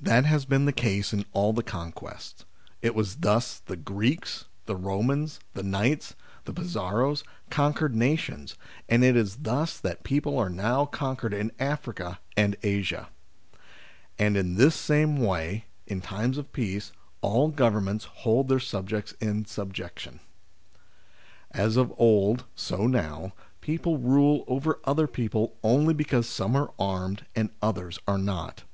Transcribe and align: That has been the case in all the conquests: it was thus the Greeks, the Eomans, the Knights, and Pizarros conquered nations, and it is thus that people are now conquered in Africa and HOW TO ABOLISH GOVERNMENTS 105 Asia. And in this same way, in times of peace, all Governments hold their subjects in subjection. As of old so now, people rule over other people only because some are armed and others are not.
That 0.00 0.24
has 0.24 0.46
been 0.46 0.64
the 0.64 0.72
case 0.72 1.12
in 1.12 1.26
all 1.34 1.52
the 1.52 1.62
conquests: 1.62 2.46
it 2.80 2.94
was 2.94 3.16
thus 3.16 3.58
the 3.58 3.76
Greeks, 3.76 4.46
the 4.64 4.74
Eomans, 4.76 5.40
the 5.52 5.62
Knights, 5.62 6.14
and 6.46 6.56
Pizarros 6.56 7.22
conquered 7.50 7.94
nations, 7.94 8.54
and 8.88 9.04
it 9.04 9.14
is 9.14 9.36
thus 9.42 9.78
that 9.78 10.02
people 10.02 10.38
are 10.38 10.48
now 10.48 10.86
conquered 10.86 11.34
in 11.34 11.52
Africa 11.58 12.18
and 12.34 12.54
HOW 12.54 12.60
TO 12.62 12.68
ABOLISH 12.70 12.90
GOVERNMENTS 12.92 13.12
105 13.60 13.60
Asia. 14.18 14.24
And 14.26 14.36
in 14.38 14.54
this 14.54 14.74
same 14.74 15.18
way, 15.18 15.66
in 15.86 16.00
times 16.00 16.38
of 16.38 16.50
peace, 16.54 16.90
all 17.20 17.48
Governments 17.48 18.06
hold 18.06 18.48
their 18.48 18.60
subjects 18.60 19.12
in 19.20 19.44
subjection. 19.44 20.20
As 21.50 21.76
of 21.76 21.92
old 21.98 22.46
so 22.54 22.86
now, 22.86 23.34
people 23.60 23.98
rule 23.98 24.44
over 24.48 24.80
other 24.84 25.06
people 25.06 25.58
only 25.62 25.92
because 25.92 26.26
some 26.26 26.56
are 26.56 26.72
armed 26.78 27.26
and 27.36 27.50
others 27.60 27.98
are 28.08 28.16
not. 28.16 28.64